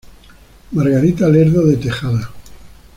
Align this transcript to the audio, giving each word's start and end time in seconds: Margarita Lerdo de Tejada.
Margarita 0.71 1.29
Lerdo 1.29 1.63
de 1.67 1.77
Tejada. 1.77 2.31